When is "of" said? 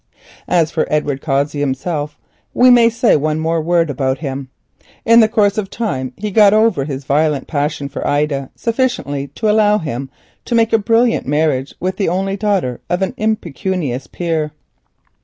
5.59-5.69, 12.89-13.03